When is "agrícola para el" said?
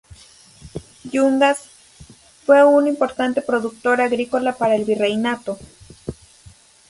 4.01-4.83